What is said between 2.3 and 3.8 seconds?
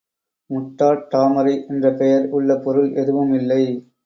உள்ள பொருள் எதுவும் இல்லை.